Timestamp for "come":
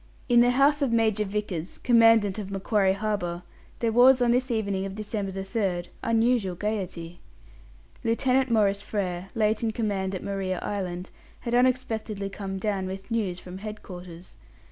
12.31-12.57